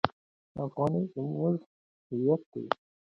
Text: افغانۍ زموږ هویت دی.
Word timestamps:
افغانۍ 0.63 1.03
زموږ 1.13 1.55
هویت 2.07 2.41
دی. 2.51 2.65